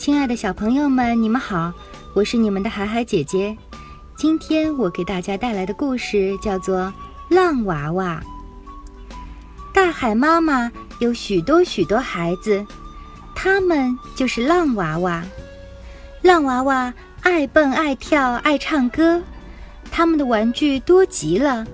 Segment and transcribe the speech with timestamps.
[0.00, 1.70] 亲爱的小朋友们，你们好，
[2.14, 3.54] 我是你们的海海姐姐。
[4.16, 6.78] 今天我给大家带来的故事叫做
[7.28, 8.18] 《浪娃娃》。
[9.74, 12.66] 大海妈妈有许多许多孩子，
[13.34, 15.22] 他们就是浪娃娃。
[16.22, 19.22] 浪娃娃爱蹦爱跳爱唱歌，
[19.90, 21.66] 他们的玩具多极了，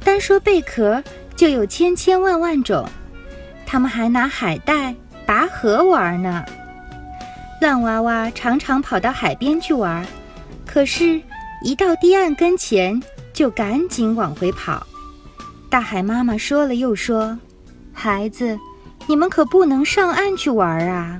[0.00, 1.02] 单说贝壳
[1.34, 2.86] 就有千千万万种。
[3.64, 4.94] 他们还拿海带
[5.24, 6.44] 拔河玩呢。
[7.64, 10.06] 浪娃娃常常跑到海边去玩，
[10.66, 11.18] 可是，
[11.62, 14.86] 一到堤岸跟前就赶紧往回跑。
[15.70, 17.38] 大海妈妈说了又说
[17.90, 18.60] ：“孩子，
[19.06, 21.18] 你们可不能上岸去玩啊！”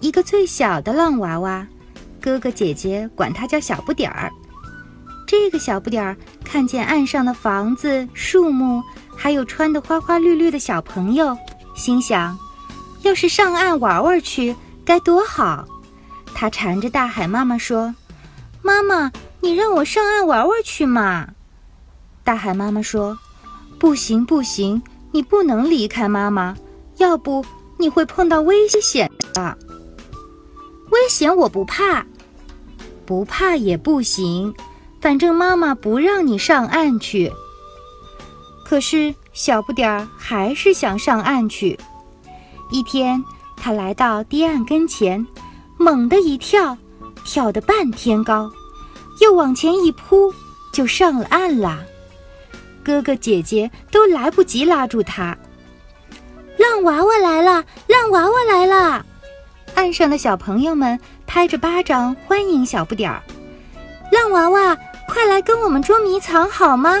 [0.00, 1.66] 一个最小的浪娃娃，
[2.18, 4.32] 哥哥姐姐管他叫小不点儿。
[5.26, 8.82] 这个小不点儿看见岸上的房子、树木，
[9.14, 11.36] 还有穿的花花绿绿的小朋友，
[11.76, 12.38] 心想：
[13.02, 14.56] 要是上岸玩玩去。
[14.90, 15.68] 该多好！
[16.34, 17.94] 他缠着大海妈妈说
[18.60, 21.28] ：“妈妈，你让我上岸玩玩去嘛。”
[22.24, 23.16] 大海妈妈说
[23.78, 26.56] ：“不行，不行，你不能离开妈妈，
[26.96, 27.44] 要不
[27.78, 29.56] 你会碰到危险的。
[30.90, 32.04] 危险我不怕，
[33.06, 34.52] 不怕也不行，
[35.00, 37.30] 反正妈妈不让你上岸去。”
[38.66, 41.78] 可是小不点儿还是想上岸去。
[42.72, 43.22] 一天。
[43.60, 45.24] 他来到堤岸跟前，
[45.78, 46.76] 猛地一跳，
[47.24, 48.50] 跳得半天高，
[49.20, 50.32] 又往前一扑，
[50.72, 51.78] 就上了岸了。
[52.82, 55.36] 哥哥姐姐都来不及拉住他。
[56.58, 59.04] 浪娃娃来了，浪娃娃来了！
[59.74, 63.22] 岸上的小朋友们拍着巴掌欢迎小不点儿。
[64.10, 66.98] 浪娃娃，快来跟我们捉迷藏好吗？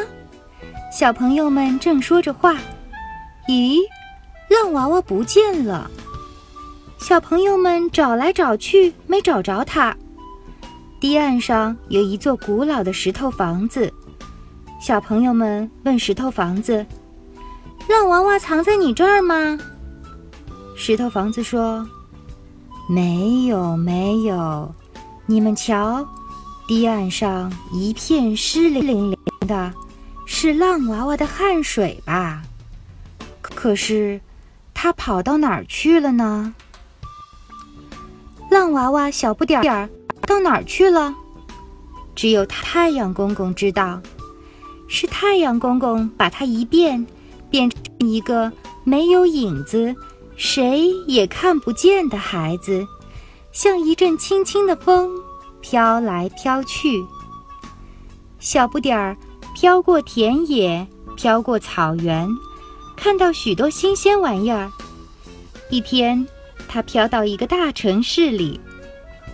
[0.92, 2.54] 小朋友们正说着话，
[3.48, 3.78] 咦，
[4.48, 5.90] 浪娃娃不见了。
[7.00, 9.96] 小朋友们找来找去，没找着它。
[11.00, 13.90] 堤岸上有一座古老的石头房子。
[14.80, 16.84] 小朋友们问石头房子
[17.88, 19.58] ：“浪娃娃藏在你这儿吗？”
[20.76, 21.84] 石头房子说
[22.86, 24.72] ：“没有，没有。
[25.24, 26.06] 你们瞧，
[26.68, 29.16] 堤岸上一片湿淋淋
[29.48, 29.72] 的，
[30.26, 32.42] 是浪娃娃的汗水吧？
[33.40, 34.20] 可是，
[34.74, 36.54] 它跑到哪儿去了呢？”
[38.50, 39.88] 浪娃娃小不点儿
[40.26, 41.14] 到哪儿去了？
[42.16, 44.00] 只有太阳公公知道。
[44.88, 47.06] 是太阳公公把它一变，
[47.48, 48.50] 变成一个
[48.82, 49.94] 没有影子、
[50.34, 52.84] 谁也看不见的孩子，
[53.52, 55.12] 像一阵轻轻的风，
[55.60, 57.04] 飘来飘去。
[58.40, 59.16] 小不点儿
[59.54, 60.84] 飘过田野，
[61.14, 62.28] 飘过草原，
[62.96, 64.68] 看到许多新鲜玩意儿。
[65.70, 66.26] 一天。
[66.72, 68.60] 它飘到一个大城市里，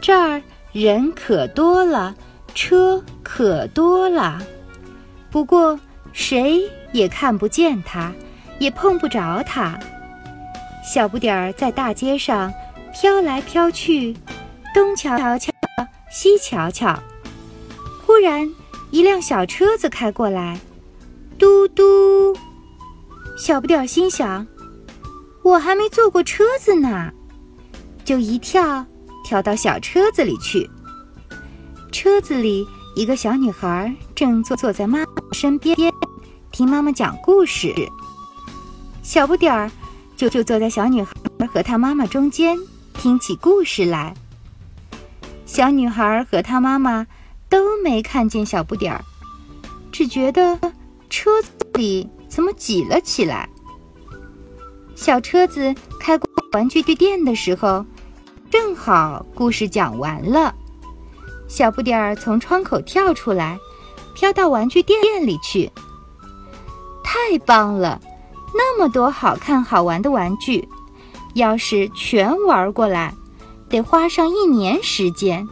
[0.01, 0.41] 这儿
[0.73, 2.15] 人可多了，
[2.55, 4.41] 车可多了，
[5.31, 5.79] 不过
[6.15, 8.11] 谁也看不见它，
[8.59, 9.79] 也碰不着它。
[10.83, 12.51] 小不点儿在大街上
[12.91, 14.17] 飘来飘去，
[14.75, 15.53] 东瞧瞧，
[16.11, 16.99] 西瞧瞧。
[18.07, 18.51] 忽然，
[18.91, 20.59] 一辆小车子开过来，
[21.39, 22.35] 嘟嘟。
[23.37, 24.47] 小不点儿心想：
[25.43, 27.13] 我还没坐过车子呢。
[28.07, 28.87] 就一跳，
[29.25, 30.71] 跳到小车子里去。
[31.91, 35.77] 车子里一个小女孩正坐坐在妈妈身边，
[36.53, 37.75] 听妈妈讲故事。
[39.03, 39.69] 小不点儿
[40.17, 41.13] 就就坐在小女孩
[41.53, 42.57] 和她妈妈中间，
[42.95, 44.15] 听起故事来。
[45.45, 47.09] 小女孩和她妈妈
[47.49, 49.05] 都没看见小不点儿，
[49.91, 50.57] 只觉得
[51.11, 53.49] 车子里怎么挤了起来。
[54.95, 57.85] 小车子开过玩具店的时候。
[58.51, 60.55] 正好故事讲完了，
[61.49, 63.59] 小不点儿从窗口跳出来，
[64.15, 65.71] 飘到玩具店店里去。
[67.03, 68.01] 太棒了，
[68.55, 70.67] 那么多好看好玩的玩具，
[71.35, 73.13] 要是全玩过来，
[73.69, 75.45] 得花上一年时间；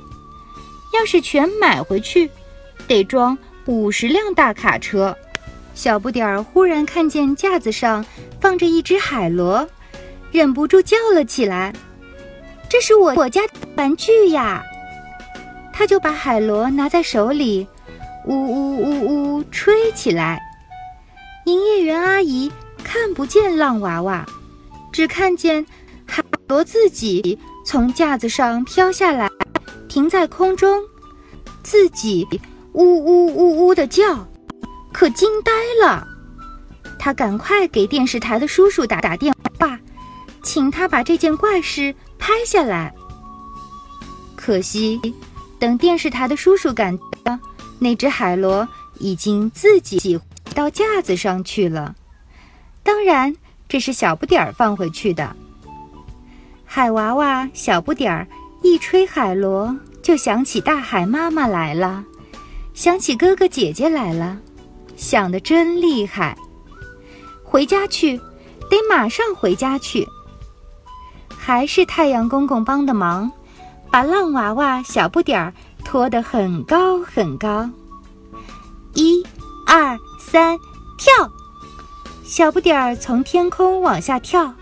[0.93, 2.31] 要是全买回去，
[2.87, 3.37] 得装
[3.67, 5.17] 五十辆大卡车。
[5.75, 8.05] 小不点儿忽然看见架子上
[8.41, 9.69] 放着一只海螺，
[10.31, 11.75] 忍不住叫了起来。
[12.75, 13.41] 这是我我家
[13.77, 14.61] 玩具呀！
[15.73, 17.65] 他就把海螺拿在手里，
[18.27, 20.43] 呜呜呜呜吹起来。
[21.45, 22.51] 营业员阿姨
[22.83, 24.27] 看不见浪娃娃，
[24.93, 25.65] 只看见
[26.05, 29.31] 海螺自己从架子上飘下来，
[29.89, 30.83] 停在空中，
[31.63, 32.27] 自己
[32.73, 34.27] 呜呜呜呜的叫，
[34.93, 36.05] 可惊呆了。
[36.99, 39.79] 他赶快给电视台的叔叔打打电话，
[40.45, 42.95] 请他把这件怪事拍下来。
[44.37, 45.01] 可惜，
[45.59, 47.37] 等电视台的叔叔赶到，
[47.81, 48.69] 那只海螺
[48.99, 50.21] 已经自己
[50.55, 51.97] 到架子上去了。
[52.83, 53.35] 当然，
[53.67, 55.35] 这是小不点儿放回去的。
[56.65, 58.29] 海娃娃小不点儿
[58.63, 62.05] 一吹海螺，就想起大海妈妈来了，
[62.75, 64.39] 想起哥哥姐姐来了，
[64.97, 66.37] 想得真厉害。
[67.43, 68.19] 回家去，
[68.69, 70.07] 得马上回家去。
[71.47, 73.31] 还是太阳公公帮的忙，
[73.91, 75.53] 把浪娃娃小不点儿
[75.85, 77.69] 拖得很高很高。
[78.95, 79.23] 一、
[79.67, 80.57] 二、三，
[80.97, 81.31] 跳！
[82.25, 84.55] 小不点儿从天空往下跳，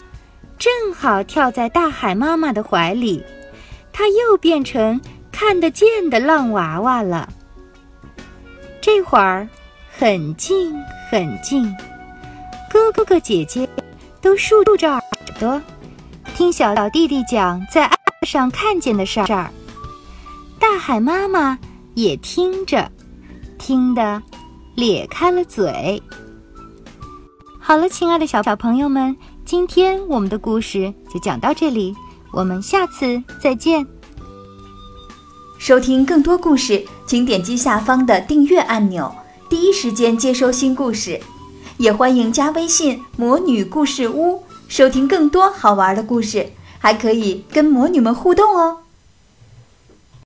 [0.59, 3.23] 正好跳在大海妈妈的怀里，
[3.93, 5.01] 它又变成
[5.31, 7.29] 看得见的浪娃娃了。
[8.81, 9.49] 这会儿，
[9.97, 10.75] 很近
[11.09, 11.73] 很近。
[12.69, 13.69] 哥哥哥姐姐
[14.21, 15.01] 都竖着耳
[15.39, 15.63] 朵，
[16.35, 17.97] 听小小弟弟讲在岸
[18.27, 19.51] 上看见的事儿。
[20.59, 21.59] 大海妈妈
[21.95, 22.91] 也听着，
[23.59, 24.23] 听得
[24.75, 26.03] 咧开了嘴。
[27.61, 29.15] 好了，亲爱的小小朋友们，
[29.45, 31.95] 今天我们的故事就讲到这里，
[32.33, 33.87] 我们下次再见。
[35.59, 39.15] 收听更多故事，请点击下方的订阅按钮，
[39.49, 41.21] 第一时间接收新故事。
[41.79, 46.47] 也欢迎加微信“魔女故事屋”，收听更多好玩的故事，
[46.79, 48.82] 还可以跟魔女们互动哦。